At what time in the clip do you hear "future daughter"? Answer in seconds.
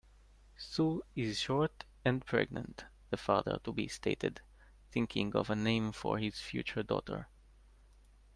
6.39-7.27